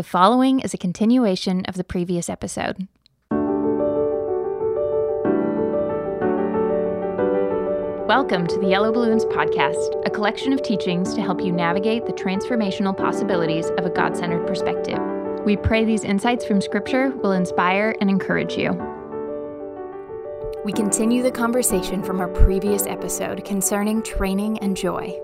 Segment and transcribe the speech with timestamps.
[0.00, 2.88] The following is a continuation of the previous episode.
[8.08, 12.14] Welcome to the Yellow Balloons Podcast, a collection of teachings to help you navigate the
[12.14, 14.98] transformational possibilities of a God centered perspective.
[15.44, 18.72] We pray these insights from Scripture will inspire and encourage you.
[20.64, 25.14] We continue the conversation from our previous episode concerning training and joy.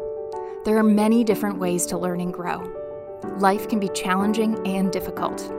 [0.66, 2.85] There are many different ways to learn and grow.
[3.24, 5.52] Life can be challenging and difficult.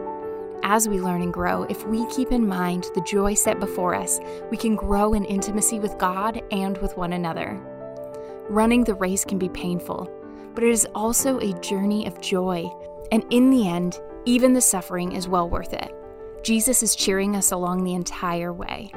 [0.63, 4.19] As we learn and grow, if we keep in mind the joy set before us,
[4.49, 7.59] we can grow in intimacy with God and with one another.
[8.49, 10.09] Running the race can be painful,
[10.53, 12.69] but it is also a journey of joy,
[13.11, 15.93] and in the end, even the suffering is well worth it.
[16.43, 18.91] Jesus is cheering us along the entire way.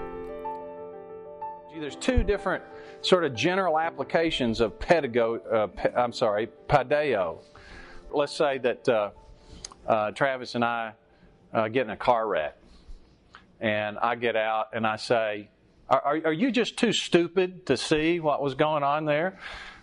[1.79, 2.63] There's two different
[3.01, 5.43] sort of general applications of pedagogy.
[5.51, 7.39] Uh, pe- I'm sorry, padeo.
[8.13, 9.11] Let's say that uh,
[9.87, 10.93] uh, Travis and I
[11.53, 12.57] uh, get in a car wreck,
[13.61, 15.49] and I get out and I say,
[15.89, 19.39] are, are, are you just too stupid to see what was going on there?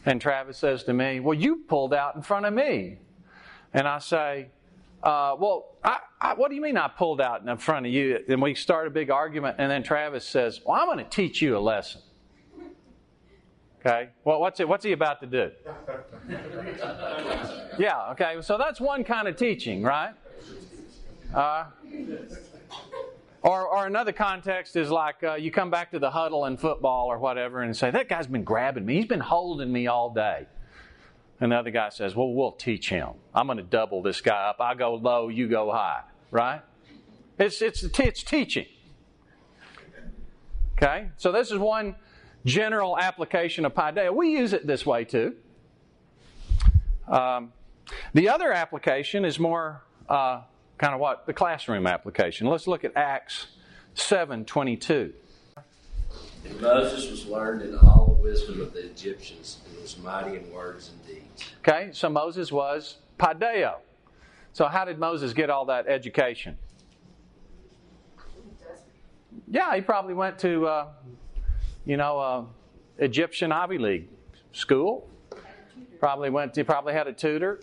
[0.06, 3.00] And Travis says to me, Well, you pulled out in front of me.
[3.74, 4.48] And I say,
[5.04, 8.20] uh, well, I, I, what do you mean I pulled out in front of you?
[8.28, 11.42] And we start a big argument, and then Travis says, Well, I'm going to teach
[11.42, 12.02] you a lesson.
[13.88, 14.10] Okay?
[14.26, 15.52] Well, what's, it, what's he about to do?
[17.80, 18.36] yeah, okay.
[18.42, 20.14] So that's one kind of teaching, right?
[21.34, 21.66] Uh,
[23.44, 27.08] or, or another context is like uh, you come back to the huddle in football
[27.08, 28.96] or whatever and say, That guy's been grabbing me.
[28.96, 30.48] He's been holding me all day.
[31.40, 33.12] And the other guy says, Well, we'll teach him.
[33.34, 34.58] I'm going to double this guy up.
[34.60, 36.02] I go low, you go high.
[36.30, 36.62] Right?
[37.40, 38.66] It's, it's, it's teaching.
[40.78, 41.10] Okay?
[41.16, 41.96] So this is one
[42.48, 44.16] general application of Paideia.
[44.16, 45.36] We use it this way too.
[47.08, 47.54] Um,
[48.14, 50.42] the other application is more uh,
[50.78, 51.26] kind of what?
[51.26, 52.48] The classroom application.
[52.48, 53.48] Let's look at Acts
[53.96, 55.12] 7.22.
[56.46, 60.50] And Moses was learned in all the wisdom of the Egyptians and was mighty in
[60.52, 61.44] words and deeds.
[61.60, 63.76] Okay, so Moses was Paideia.
[64.54, 66.58] So how did Moses get all that education?
[69.50, 70.88] Yeah, he probably went to, uh,
[71.88, 72.44] you know, uh,
[72.98, 74.10] Egyptian Ivy League
[74.52, 75.10] school.
[76.00, 76.54] Probably went.
[76.56, 77.62] To, probably had a tutor,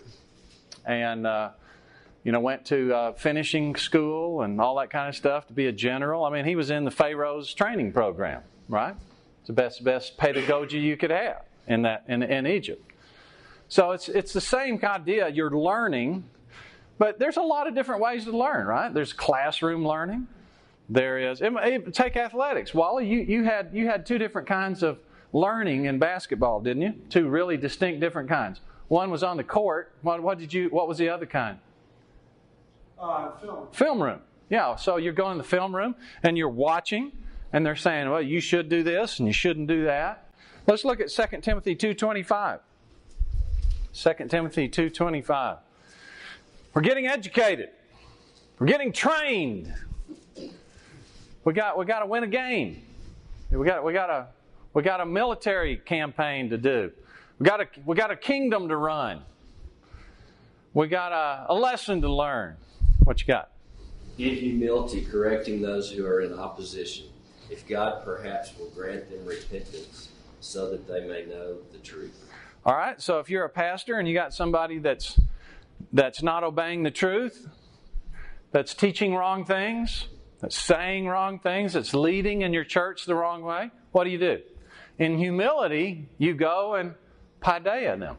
[0.83, 1.51] and uh,
[2.23, 5.67] you know, went to uh, finishing school and all that kind of stuff to be
[5.67, 6.25] a general.
[6.25, 8.95] I mean, he was in the Pharaoh's training program, right?
[9.39, 12.91] It's the best best pedagogy you could have in that in, in Egypt.
[13.69, 15.29] So it's it's the same idea.
[15.29, 16.23] You're learning,
[16.97, 18.91] but there's a lot of different ways to learn, right?
[18.91, 20.27] There's classroom learning.
[20.89, 21.41] There is.
[21.93, 22.73] Take athletics.
[22.73, 24.99] Wally, you, you had you had two different kinds of
[25.33, 26.93] learning in basketball, didn't you?
[27.09, 28.61] Two really distinct different kinds.
[28.87, 29.93] One was on the court.
[30.01, 30.69] What, what did you?
[30.69, 31.57] What was the other kind?
[32.99, 33.67] Uh, film.
[33.71, 34.19] Film room.
[34.49, 34.75] Yeah.
[34.75, 37.11] So you're going to the film room and you're watching,
[37.51, 40.29] and they're saying, "Well, you should do this and you shouldn't do that."
[40.67, 42.59] Let's look at 2 Timothy two twenty five.
[43.93, 45.57] 2 Timothy two twenty five.
[46.73, 47.69] We're getting educated.
[48.59, 49.73] We're getting trained.
[51.45, 52.81] We got we got to win a game.
[53.51, 54.27] We got we got a
[54.73, 56.91] we got a military campaign to do.
[57.37, 59.21] We got a we got a kingdom to run.
[60.73, 62.57] We got a, a lesson to learn.
[63.03, 63.51] What you got?
[64.17, 67.05] In humility, correcting those who are in opposition,
[67.51, 70.09] if God perhaps will grant them repentance,
[70.41, 72.25] so that they may know the truth.
[72.65, 72.99] All right.
[72.99, 75.19] So if you're a pastor and you got somebody that's
[75.93, 77.47] that's not obeying the truth,
[78.51, 80.07] that's teaching wrong things,
[80.39, 84.17] that's saying wrong things, that's leading in your church the wrong way, what do you
[84.17, 84.41] do?
[84.97, 86.93] In humility, you go and
[87.41, 88.17] paideia them.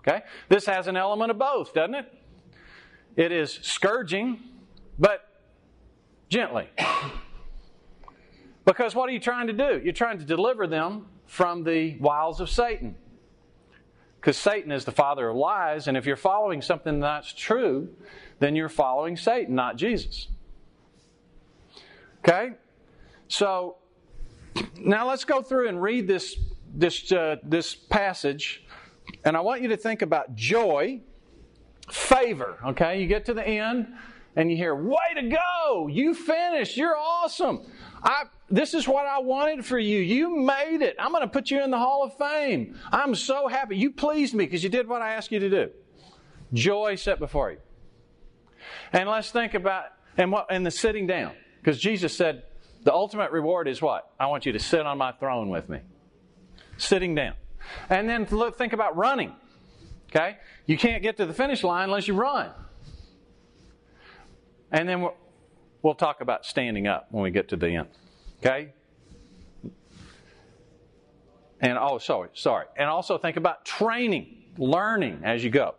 [0.00, 0.22] Okay?
[0.48, 2.12] This has an element of both, doesn't it?
[3.16, 4.40] It is scourging,
[4.98, 5.20] but
[6.28, 6.68] gently.
[8.64, 9.80] Because what are you trying to do?
[9.82, 12.96] You're trying to deliver them from the wiles of Satan.
[14.20, 17.88] Because Satan is the father of lies, and if you're following something that's true,
[18.38, 20.28] then you're following Satan, not Jesus.
[22.26, 22.52] Okay?
[23.28, 23.76] So,
[24.78, 26.36] now let's go through and read this,
[26.74, 28.64] this, uh, this passage,
[29.24, 31.00] and I want you to think about joy,
[31.90, 32.58] favor.
[32.66, 33.00] Okay?
[33.00, 33.88] You get to the end,
[34.34, 35.88] and you hear, Way to go!
[35.88, 36.76] You finished!
[36.76, 37.60] You're awesome!
[38.02, 39.98] I, this is what I wanted for you.
[40.00, 40.96] You made it.
[40.98, 42.76] I'm going to put you in the Hall of Fame.
[42.92, 43.76] I'm so happy.
[43.76, 45.70] You pleased me because you did what I asked you to do.
[46.52, 47.58] Joy set before you.
[48.92, 49.86] And let's think about
[50.16, 51.32] and what and the sitting down.
[51.66, 52.44] Because Jesus said,
[52.84, 54.12] the ultimate reward is what?
[54.20, 55.80] I want you to sit on my throne with me.
[56.76, 57.34] Sitting down.
[57.90, 59.34] And then look, think about running.
[60.08, 60.36] Okay?
[60.66, 62.52] You can't get to the finish line unless you run.
[64.70, 65.16] And then we'll,
[65.82, 67.88] we'll talk about standing up when we get to the end.
[68.38, 68.72] Okay?
[71.60, 72.66] And oh, sorry, sorry.
[72.76, 75.74] And also think about training, learning as you go.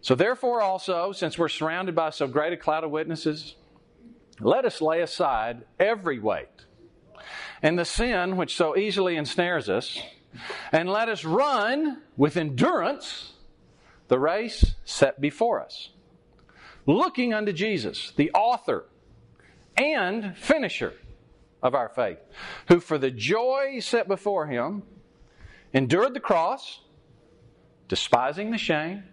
[0.00, 3.54] So, therefore, also, since we're surrounded by so great a cloud of witnesses,
[4.40, 6.66] let us lay aside every weight
[7.62, 10.00] and the sin which so easily ensnares us,
[10.72, 13.32] and let us run with endurance
[14.08, 15.90] the race set before us,
[16.86, 18.86] looking unto Jesus, the author
[19.76, 20.94] and finisher
[21.62, 22.18] of our faith,
[22.68, 24.82] who for the joy set before him
[25.72, 26.80] endured the cross,
[27.88, 29.04] despising the shame,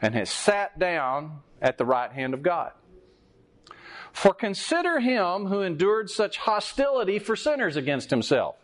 [0.00, 2.72] and has sat down at the right hand of God.
[4.12, 8.56] For consider him who endured such hostility for sinners against himself,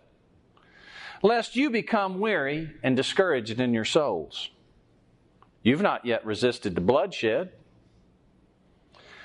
[1.23, 4.51] lest you become weary and discouraged in your souls.
[5.63, 7.53] You've not yet resisted the bloodshed,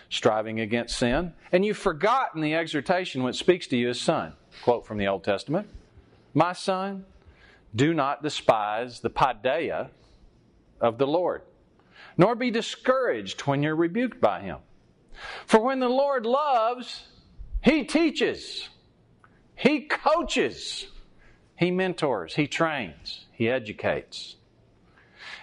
[0.10, 4.34] striving against sin, and you've forgotten the exhortation which speaks to you as son.
[4.64, 5.68] Quote from the Old Testament
[6.34, 7.06] My son,
[7.76, 9.90] do not despise the paideia
[10.80, 11.44] of the Lord,
[12.18, 14.58] nor be discouraged when you're rebuked by him.
[15.46, 17.08] For when the Lord loves,
[17.64, 18.70] he teaches,
[19.56, 20.88] he coaches,
[21.56, 24.36] he mentors, he trains, he educates.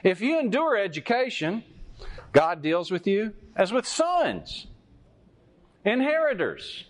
[0.02, 1.64] If you endure education,
[2.32, 4.66] God deals with you as with sons,
[5.84, 6.84] inheritors.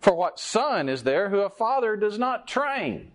[0.00, 3.12] For what son is there who a father does not train?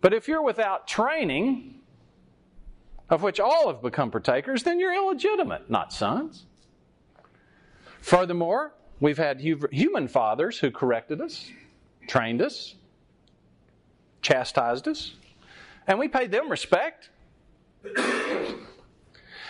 [0.00, 1.79] But if you're without training,
[3.10, 6.46] of which all have become partakers, then you're illegitimate, not sons.
[8.00, 11.50] Furthermore, we've had human fathers who corrected us,
[12.06, 12.76] trained us,
[14.22, 15.14] chastised us,
[15.86, 17.10] and we paid them respect.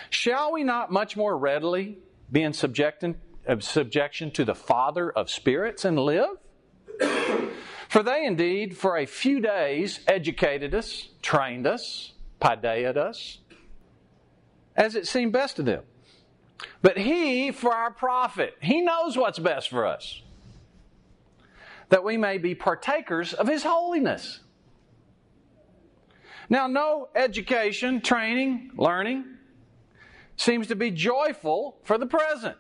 [0.09, 1.99] Shall we not much more readily
[2.33, 3.17] be in subjection,
[3.47, 6.31] to the Father of spirits and live?
[7.89, 13.39] for they indeed, for a few days, educated us, trained us, paideied us,
[14.77, 15.83] as it seemed best to them.
[16.83, 20.23] But He, for our profit, He knows what's best for us,
[21.89, 24.41] that we may be partakers of His holiness.
[26.49, 29.25] Now, no education, training, learning
[30.37, 32.57] seems to be joyful for the present.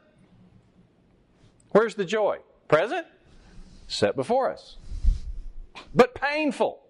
[1.70, 2.38] Where's the joy?
[2.68, 3.06] Present?
[3.88, 4.76] Set before us.
[5.94, 6.80] But painful.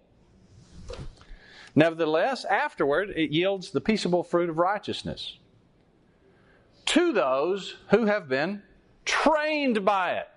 [1.75, 5.37] Nevertheless, afterward, it yields the peaceable fruit of righteousness
[6.87, 8.61] to those who have been
[9.05, 10.27] trained by it.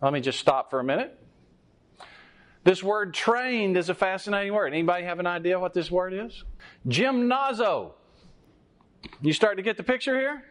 [0.00, 1.18] Let me just stop for a minute.
[2.64, 4.72] This word trained is a fascinating word.
[4.72, 6.44] Anybody have an idea what this word is?
[6.86, 7.92] Gymnazo.
[9.20, 10.44] You start to get the picture here?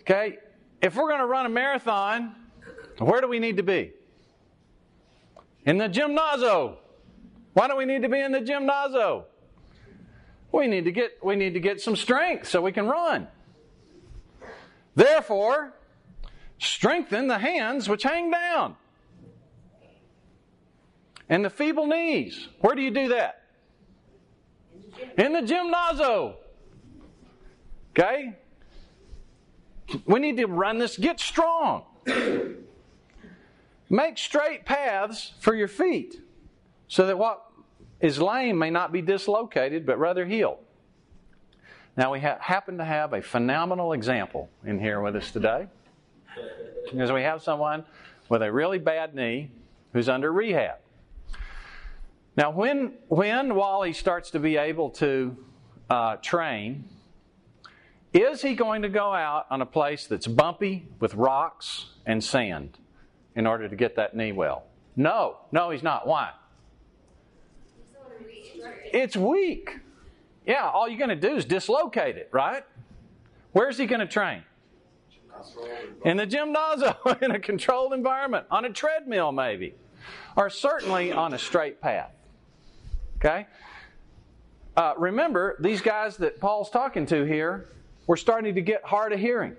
[0.00, 0.38] Okay.
[0.82, 2.34] If we're going to run a marathon,
[2.98, 3.92] where do we need to be?
[5.66, 6.78] In the gymnazo.
[7.60, 9.24] Why do we need to be in the gymnazo?
[10.50, 13.28] We need to get we need to get some strength so we can run.
[14.94, 15.74] Therefore,
[16.58, 18.76] strengthen the hands which hang down
[21.28, 22.48] and the feeble knees.
[22.62, 23.42] Where do you do that?
[25.18, 26.36] In the gymnazo.
[27.90, 28.38] Okay?
[30.06, 31.84] We need to run this, get strong.
[33.90, 36.22] Make straight paths for your feet
[36.88, 37.49] so that what
[38.00, 40.58] is lame may not be dislocated, but rather healed.
[41.96, 45.66] Now, we ha- happen to have a phenomenal example in here with us today.
[46.90, 47.84] Because we have someone
[48.28, 49.50] with a really bad knee
[49.92, 50.78] who's under rehab.
[52.36, 55.36] Now, when, when Wally starts to be able to
[55.90, 56.84] uh, train,
[58.12, 62.78] is he going to go out on a place that's bumpy with rocks and sand
[63.34, 64.64] in order to get that knee well?
[64.96, 66.06] No, no, he's not.
[66.06, 66.30] Why?
[68.92, 69.78] It's weak.
[70.46, 72.64] Yeah, all you're going to do is dislocate it, right?
[73.52, 74.42] Where's he going to train?
[76.04, 79.74] In the gymnasium, in a controlled environment, on a treadmill, maybe,
[80.36, 82.12] or certainly on a straight path.
[83.16, 83.46] Okay?
[84.76, 87.68] Uh, remember, these guys that Paul's talking to here
[88.06, 89.56] were starting to get hard of hearing.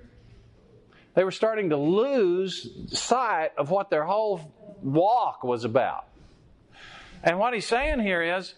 [1.14, 6.08] They were starting to lose sight of what their whole walk was about.
[7.24, 8.56] And what he's saying here is,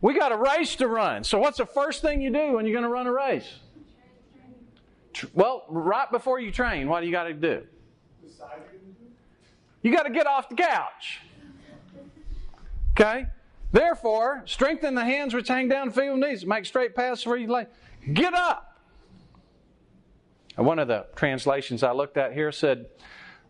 [0.00, 1.24] we got a race to run.
[1.24, 3.48] So, what's the first thing you do when you're going to run a race?
[5.34, 7.66] Well, right before you train, what do you got to do?
[9.82, 11.20] You got to get off the couch.
[12.92, 13.26] Okay?
[13.72, 17.66] Therefore, strengthen the hands which hang down, feeble knees, make straight paths where you lay.
[18.12, 18.78] Get up.
[20.56, 22.86] One of the translations I looked at here said,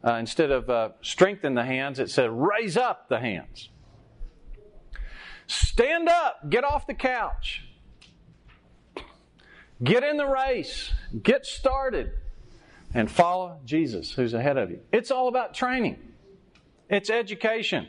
[0.04, 3.70] uh, instead of uh, strengthen the hands, it said raise up the hands.
[5.48, 7.64] Stand up, get off the couch,
[9.82, 12.12] get in the race, get started,
[12.94, 14.80] and follow Jesus who's ahead of you.
[14.92, 15.98] It's all about training,
[16.88, 17.88] it's education,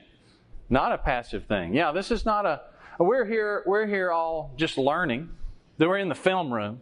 [0.70, 1.76] not a passive thing.
[1.76, 2.62] Yeah, this is not a,
[2.98, 5.30] we're here, we're here all just learning.
[5.78, 6.82] We're in the film room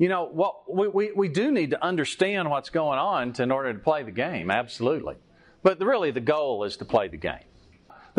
[0.00, 3.50] you know, what we, we, we do need to understand what's going on to, in
[3.50, 5.16] order to play the game, absolutely.
[5.62, 7.44] But really, the goal is to play the game.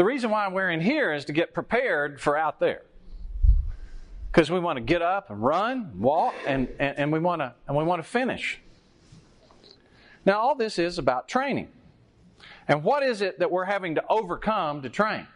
[0.01, 2.81] The reason why we're in here is to get prepared for out there.
[4.31, 7.53] Because we want to get up and run, walk, and, and, and we want to
[7.67, 8.59] and we want to finish.
[10.25, 11.67] Now, all this is about training.
[12.67, 15.27] And what is it that we're having to overcome to train?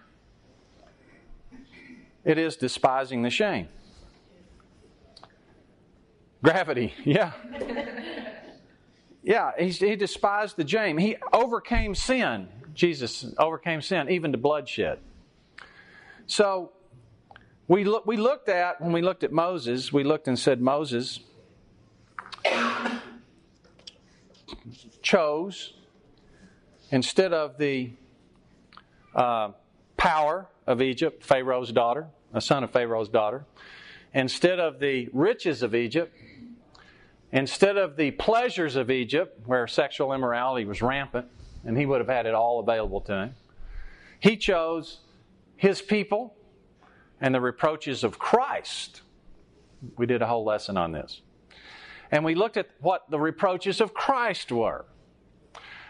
[2.23, 3.67] It is despising the shame.
[6.41, 7.33] Gravity, yeah.
[9.25, 10.99] Yeah, he, he despised the shame.
[10.99, 12.47] He overcame sin.
[12.75, 14.99] Jesus overcame sin, even to bloodshed.
[16.27, 16.71] So,
[17.67, 21.19] we, look, we looked at, when we looked at Moses, we looked and said, Moses
[25.01, 25.73] chose,
[26.91, 27.91] instead of the
[29.15, 29.51] uh,
[29.97, 33.45] power of Egypt, Pharaoh's daughter, a son of Pharaoh's daughter,
[34.13, 36.15] instead of the riches of Egypt,
[37.35, 41.27] Instead of the pleasures of Egypt, where sexual immorality was rampant,
[41.65, 43.35] and he would have had it all available to him,
[44.19, 44.99] he chose
[45.55, 46.35] his people
[47.19, 49.01] and the reproaches of Christ.
[49.97, 51.21] We did a whole lesson on this.
[52.11, 54.85] And we looked at what the reproaches of Christ were.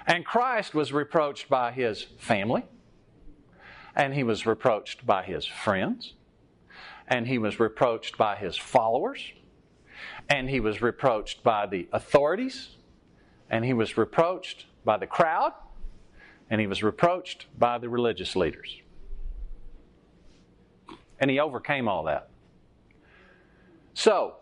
[0.08, 2.64] And Christ was reproached by his family,
[3.96, 6.14] and he was reproached by his friends,
[7.08, 9.34] and he was reproached by his followers
[10.30, 12.70] and he was reproached by the authorities,
[13.50, 15.54] and he was reproached by the crowd,
[16.50, 18.82] and he was reproached by the religious leaders.
[21.20, 22.30] And he overcame all that.
[23.94, 24.36] So,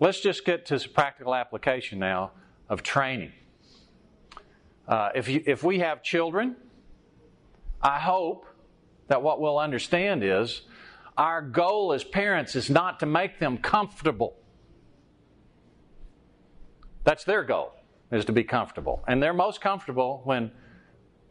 [0.00, 2.32] let's just get to some practical application now
[2.68, 3.32] of training.
[4.86, 6.56] Uh, if, you, if we have children,
[7.80, 8.46] I hope
[9.08, 10.62] that what we'll understand is
[11.16, 14.36] our goal as parents is not to make them comfortable.
[17.04, 17.72] That's their goal,
[18.10, 19.04] is to be comfortable.
[19.06, 20.50] And they're most comfortable when,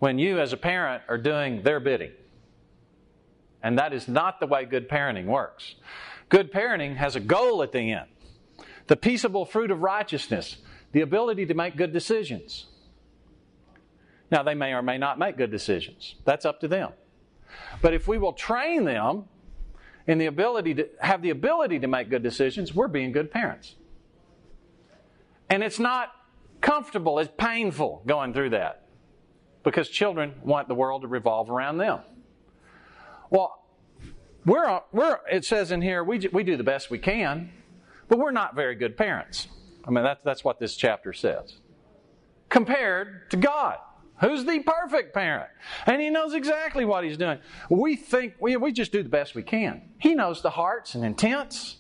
[0.03, 2.11] when you, as a parent, are doing their bidding.
[3.63, 5.75] And that is not the way good parenting works.
[6.27, 8.09] Good parenting has a goal at the end
[8.87, 10.57] the peaceable fruit of righteousness,
[10.91, 12.65] the ability to make good decisions.
[14.29, 16.15] Now, they may or may not make good decisions.
[16.25, 16.91] That's up to them.
[17.81, 19.23] But if we will train them
[20.05, 23.75] in the ability to have the ability to make good decisions, we're being good parents.
[25.49, 26.11] And it's not
[26.59, 28.82] comfortable, it's painful going through that
[29.63, 31.99] because children want the world to revolve around them.
[33.29, 33.63] Well,
[34.45, 37.51] we're, we're it says in here, we, we do the best we can,
[38.09, 39.47] but we're not very good parents.
[39.85, 41.55] I mean, that's, that's what this chapter says.
[42.49, 43.77] Compared to God,
[44.19, 45.49] who's the perfect parent.
[45.85, 47.39] And He knows exactly what He's doing.
[47.69, 49.89] We think, we, we just do the best we can.
[49.97, 51.77] He knows the hearts and intents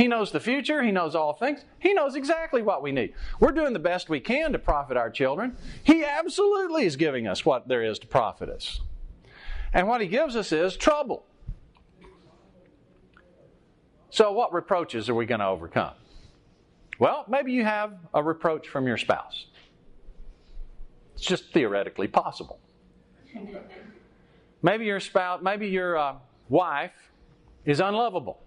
[0.00, 0.82] he knows the future.
[0.82, 1.62] He knows all things.
[1.78, 3.12] He knows exactly what we need.
[3.38, 5.58] We're doing the best we can to profit our children.
[5.84, 8.80] He absolutely is giving us what there is to profit us.
[9.74, 11.26] And what He gives us is trouble.
[14.08, 15.92] So, what reproaches are we going to overcome?
[16.98, 19.48] Well, maybe you have a reproach from your spouse.
[21.12, 22.58] It's just theoretically possible.
[24.62, 26.14] Maybe your spouse, maybe your uh,
[26.48, 27.12] wife
[27.66, 28.40] is unlovable.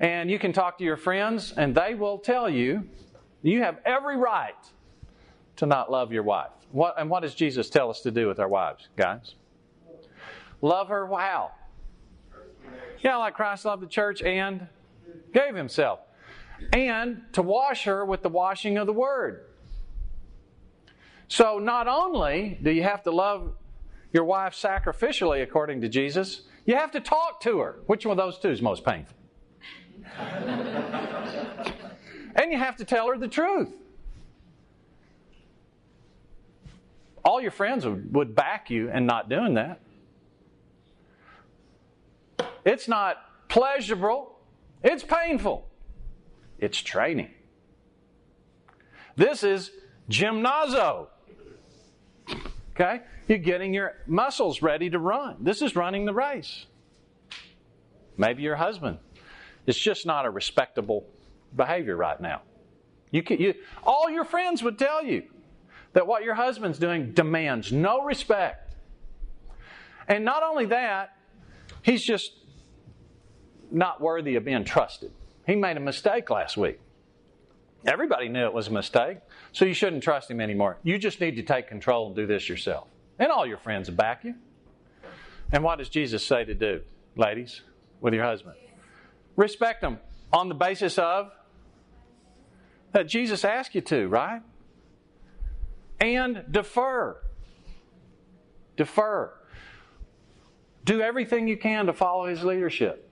[0.00, 2.88] And you can talk to your friends, and they will tell you
[3.42, 4.54] you have every right
[5.56, 6.50] to not love your wife.
[6.72, 9.34] What, and what does Jesus tell us to do with our wives, guys?
[10.62, 11.52] Love her how?
[13.02, 14.68] Yeah, like Christ loved the church and
[15.32, 16.00] gave himself.
[16.72, 19.46] And to wash her with the washing of the word.
[21.28, 23.54] So not only do you have to love
[24.12, 27.76] your wife sacrificially, according to Jesus, you have to talk to her.
[27.86, 29.16] Which one of those two is most painful?
[32.34, 33.68] And you have to tell her the truth.
[37.24, 39.80] All your friends would, back you in not doing that.
[42.64, 43.16] It's not
[43.48, 44.38] pleasurable,
[44.82, 45.66] it's painful.
[46.58, 47.30] It's training.
[49.16, 49.70] This is
[50.10, 51.08] gymnazo.
[52.74, 53.00] Okay?
[53.28, 55.36] You're getting your muscles ready to run.
[55.40, 56.66] This is running the race.
[58.16, 58.98] Maybe your husband
[59.70, 61.06] it's just not a respectable
[61.54, 62.42] behavior right now.
[63.12, 65.22] You, can, you all your friends would tell you
[65.92, 68.74] that what your husband's doing demands no respect.
[70.08, 71.16] And not only that,
[71.82, 72.32] he's just
[73.70, 75.12] not worthy of being trusted.
[75.46, 76.80] He made a mistake last week.
[77.86, 79.18] Everybody knew it was a mistake,
[79.52, 80.78] so you shouldn't trust him anymore.
[80.82, 82.88] You just need to take control and do this yourself.
[83.20, 84.34] And all your friends back you.
[85.52, 86.80] And what does Jesus say to do,
[87.14, 87.62] ladies,
[88.00, 88.56] with your husband?
[89.36, 89.98] Respect them
[90.32, 91.32] on the basis of
[92.92, 94.42] that Jesus asked you to, right?
[96.00, 97.16] And defer.
[98.76, 99.32] Defer.
[100.84, 103.06] Do everything you can to follow his leadership.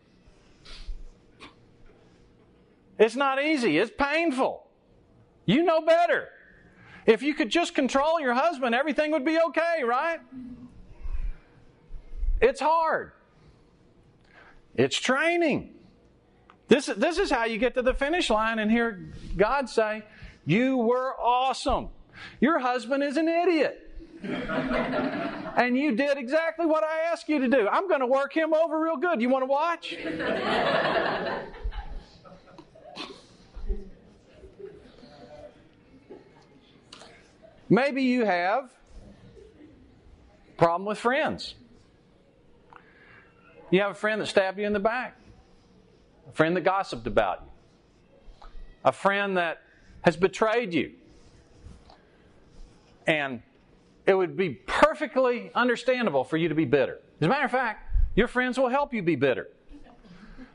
[2.99, 4.67] It's not easy, it's painful.
[5.47, 6.29] You know better.
[7.07, 10.21] If you could just control your husband, everything would be okay, right?
[12.41, 13.13] It's hard.
[14.75, 15.75] It's training.
[16.69, 19.01] This, this is how you get to the finish line and hear
[19.37, 20.05] God say,
[20.45, 21.89] You were awesome.
[22.41, 23.85] Your husband is an idiot.
[24.23, 27.69] and you did exactly what I asked you to do.
[27.69, 29.21] I'm going to work him over real good.
[29.23, 29.97] You want to watch?
[37.69, 38.71] Maybe you have
[40.57, 41.55] problem with friends.
[43.71, 45.18] You have a friend that stabbed you in the back,
[46.39, 48.49] friend that gossiped about you,
[48.85, 49.61] a friend that
[50.03, 50.93] has betrayed you.
[53.09, 53.43] And
[54.07, 57.01] it would be perfectly understandable for you to be bitter.
[57.21, 59.49] As a matter of fact, your friends will help you be bitter.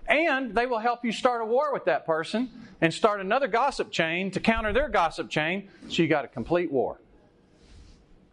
[0.08, 2.50] And they will help you start a war with that person
[2.80, 6.72] and start another gossip chain to counter their gossip chain, so you got a complete
[6.72, 7.02] war.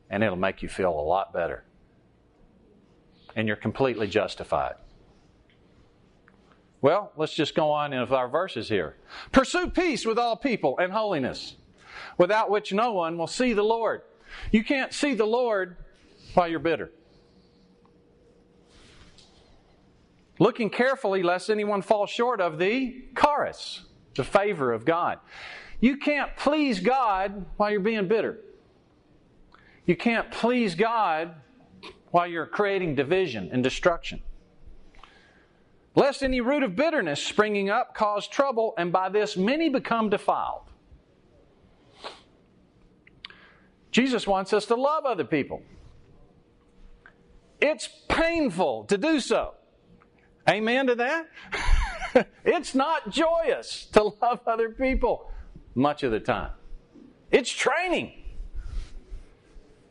[0.09, 1.65] And it'll make you feel a lot better
[3.35, 4.75] and you're completely justified.
[6.83, 8.97] Well, let's just go on with our verses here.
[9.33, 11.57] Pursue peace with all people and holiness,
[12.17, 14.03] without which no one will see the Lord.
[14.51, 15.77] You can't see the Lord
[16.35, 16.91] while you're bitter.
[20.39, 23.83] Looking carefully lest anyone fall short of the charis,
[24.15, 25.19] the favor of God.
[25.81, 28.39] You can't please God while you're being bitter.
[29.85, 31.35] You can't please God
[32.11, 34.23] while you're creating division and destruction.
[35.95, 40.71] Lest any root of bitterness springing up cause trouble, and by this many become defiled.
[43.91, 45.63] Jesus wants us to love other people.
[47.61, 49.55] It's painful to do so.
[50.49, 51.29] Amen to that?
[52.45, 55.31] it's not joyous to love other people
[55.75, 56.53] much of the time.
[57.31, 58.13] It's training.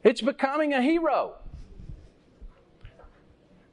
[0.03, 1.35] It's becoming a hero.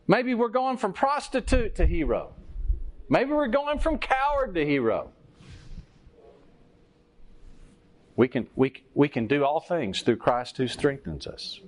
[0.08, 2.32] Maybe we're going from prostitute to hero.
[3.08, 5.10] Maybe we're going from coward to hero.
[8.14, 11.60] We can, we, we can do all things through Christ who strengthens us.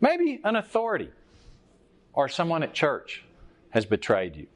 [0.00, 1.10] Maybe an authority
[2.12, 3.24] or someone at church
[3.70, 4.46] has betrayed you,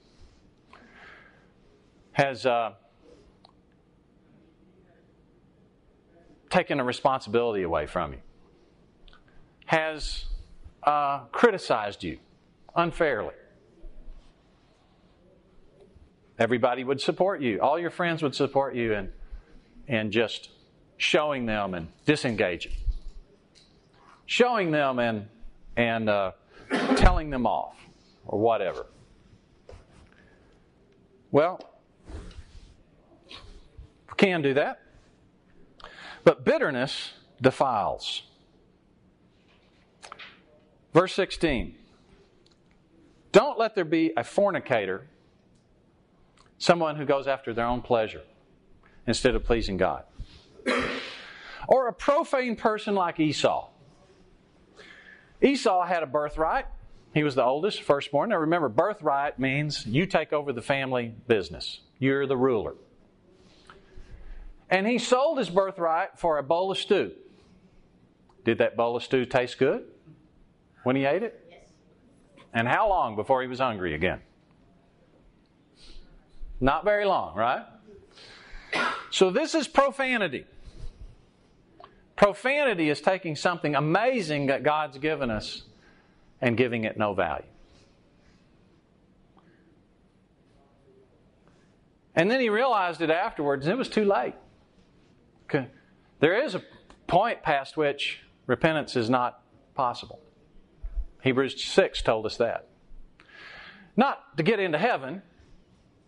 [2.12, 2.72] has uh,
[6.50, 8.20] taken a responsibility away from you,
[9.66, 10.26] has
[10.84, 12.18] uh, criticized you
[12.76, 13.34] unfairly.
[16.38, 17.60] Everybody would support you.
[17.60, 19.12] All your friends would support you and,
[19.86, 20.50] in just
[20.96, 22.72] showing them and disengaging.
[24.26, 25.28] Showing them and,
[25.76, 26.32] and uh,
[26.96, 27.76] telling them off
[28.26, 28.86] or whatever.
[31.30, 31.60] Well,
[33.28, 34.80] we can do that.
[36.24, 38.22] But bitterness defiles.
[40.94, 41.74] Verse 16
[43.32, 45.08] Don't let there be a fornicator,
[46.56, 48.22] someone who goes after their own pleasure
[49.06, 50.04] instead of pleasing God,
[51.68, 53.68] or a profane person like Esau.
[55.42, 56.66] Esau had a birthright.
[57.12, 58.30] He was the oldest, firstborn.
[58.30, 61.80] Now remember, birthright means you take over the family business.
[61.98, 62.74] You're the ruler.
[64.70, 67.12] And he sold his birthright for a bowl of stew.
[68.44, 69.84] Did that bowl of stew taste good?
[70.84, 71.44] When he ate it?
[71.50, 71.60] Yes.
[72.52, 74.20] And how long before he was hungry again?
[76.60, 77.66] Not very long, right?
[79.10, 80.46] So this is profanity.
[82.16, 85.62] Profanity is taking something amazing that God's given us
[86.40, 87.44] and giving it no value.
[92.14, 94.34] And then he realized it afterwards, and it was too late.
[96.20, 96.62] There is a
[97.06, 99.42] point past which repentance is not
[99.74, 100.20] possible.
[101.24, 102.68] Hebrews 6 told us that.
[103.96, 105.22] Not to get into heaven,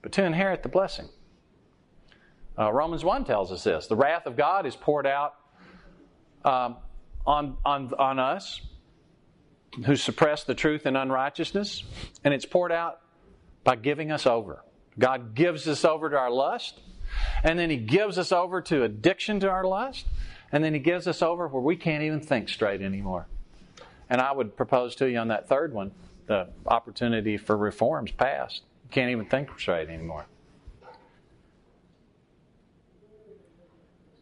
[0.02, 1.08] but to inherit the blessing.
[2.58, 5.34] Uh, Romans 1 tells us this the wrath of God is poured out
[6.44, 6.76] um,
[7.26, 8.60] on, on, on us
[9.86, 11.82] who suppress the truth in unrighteousness,
[12.22, 13.00] and it's poured out
[13.64, 14.62] by giving us over.
[14.98, 16.80] God gives us over to our lust,
[17.42, 20.06] and then He gives us over to addiction to our lust,
[20.52, 23.26] and then He gives us over where we can't even think straight anymore.
[24.08, 25.92] And I would propose to you on that third one
[26.26, 28.62] the opportunity for reforms passed.
[28.84, 30.26] You can't even think straight anymore.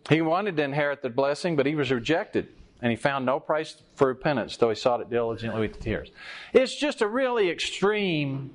[0.08, 2.48] He wanted to inherit the blessing, but he was rejected,
[2.82, 6.10] and he found no price for repentance, though he sought it diligently with tears.
[6.52, 8.54] It's just a really extreme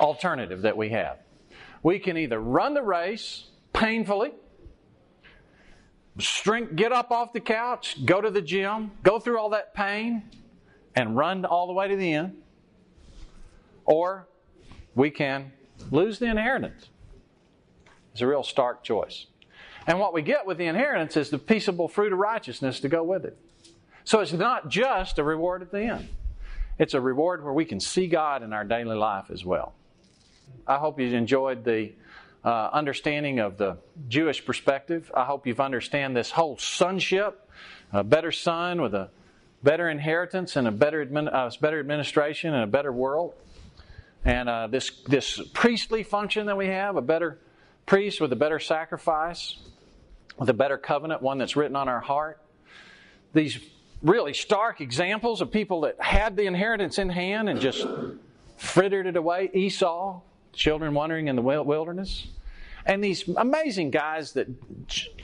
[0.00, 1.18] alternative that we have.
[1.82, 4.32] We can either run the race painfully,
[6.74, 10.22] get up off the couch, go to the gym, go through all that pain,
[10.94, 12.36] and run all the way to the end,
[13.84, 14.28] or
[14.94, 15.52] we can
[15.90, 16.88] lose the inheritance.
[18.12, 19.26] It's a real stark choice.
[19.86, 23.02] And what we get with the inheritance is the peaceable fruit of righteousness to go
[23.02, 23.36] with it.
[24.04, 26.08] So it's not just a reward at the end,
[26.78, 29.74] it's a reward where we can see God in our daily life as well.
[30.66, 31.92] I hope you enjoyed the
[32.44, 33.78] uh, understanding of the
[34.08, 35.10] Jewish perspective.
[35.14, 37.48] I hope you've understand this whole sonship,
[37.92, 39.10] a better son with a
[39.62, 43.34] better inheritance and a better, uh, better administration and a better world.
[44.24, 47.38] And uh, this, this priestly function that we have, a better
[47.86, 49.56] priest with a better sacrifice,
[50.38, 52.40] with a better covenant, one that's written on our heart.
[53.32, 53.58] These
[54.02, 57.86] really stark examples of people that had the inheritance in hand and just
[58.56, 59.50] frittered it away.
[59.54, 60.20] Esau,
[60.52, 62.26] children wandering in the wilderness.
[62.84, 64.48] And these amazing guys that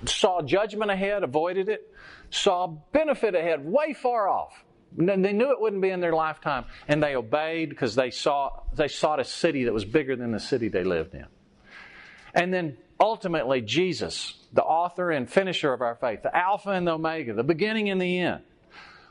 [0.06, 1.92] saw judgment ahead, avoided it,
[2.30, 4.64] saw benefit ahead, way far off.
[4.96, 8.62] And they knew it wouldn't be in their lifetime, and they obeyed because they saw
[8.74, 11.26] they sought a city that was bigger than the city they lived in.
[12.32, 16.92] And then ultimately, Jesus, the author and finisher of our faith, the Alpha and the
[16.92, 18.42] Omega, the beginning and the end,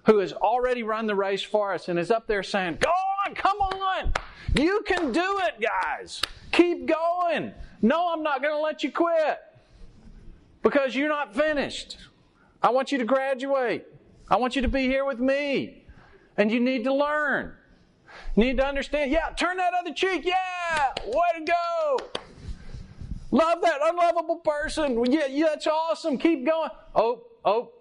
[0.05, 2.89] who has already run the race for us and is up there saying, Go
[3.25, 4.13] on, come on,
[4.55, 6.21] you can do it, guys.
[6.58, 7.54] Keep going.
[7.84, 9.38] No, I'm not going to let you quit
[10.63, 11.98] because you're not finished.
[12.63, 13.86] I want you to graduate.
[14.28, 15.84] I want you to be here with me.
[16.36, 17.54] And you need to learn.
[18.36, 19.12] You need to understand.
[19.12, 20.26] Yeah, turn that other cheek.
[20.26, 21.98] Yeah, way to go.
[23.30, 25.06] Love that unlovable person.
[25.12, 26.17] Yeah, yeah, that's awesome.
[26.17, 26.72] Keep going.
[26.96, 27.72] Oh, oh,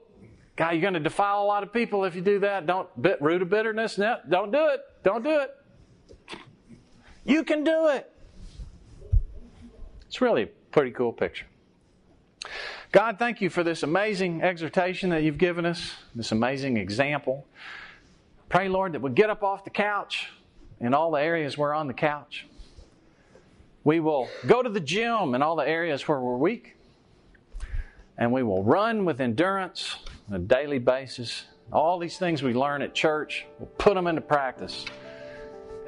[0.54, 2.66] God, you're going to defile a lot of people if you do that.
[2.66, 3.96] Don't bit root of bitterness.
[3.96, 4.80] No, don't do it.
[5.02, 5.50] Don't do it.
[7.24, 8.12] You can do it.
[10.06, 11.46] It's really a pretty cool picture.
[12.92, 17.46] God, thank you for this amazing exhortation that you've given us, this amazing example.
[18.48, 20.28] Pray, Lord, that we get up off the couch
[20.80, 22.46] in all the areas we're on the couch.
[23.82, 26.76] We will go to the gym in all the areas where we're weak.
[28.18, 29.96] And we will run with endurance
[30.28, 31.44] on a daily basis.
[31.72, 34.86] All these things we learn at church, we'll put them into practice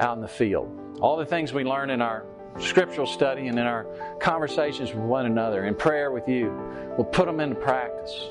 [0.00, 0.98] out in the field.
[1.00, 2.24] All the things we learn in our
[2.60, 3.86] scriptural study and in our
[4.20, 6.50] conversations with one another, in prayer with you,
[6.96, 8.30] we'll put them into practice.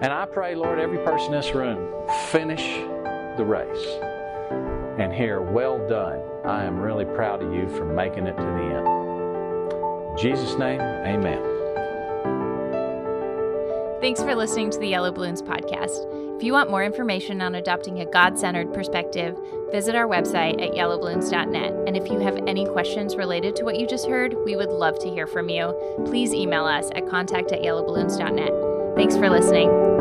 [0.00, 2.62] And I pray, Lord, every person in this room finish
[3.36, 3.86] the race
[4.98, 6.20] and hear, well done.
[6.44, 8.86] I am really proud of you for making it to the end.
[10.10, 11.40] In Jesus' name, amen.
[14.00, 16.21] Thanks for listening to the Yellow Balloons podcast.
[16.36, 19.38] If you want more information on adopting a God centered perspective,
[19.70, 21.72] visit our website at yellowballoons.net.
[21.86, 24.98] And if you have any questions related to what you just heard, we would love
[25.00, 25.72] to hear from you.
[26.06, 28.96] Please email us at contact at yellowballoons.net.
[28.96, 29.91] Thanks for listening.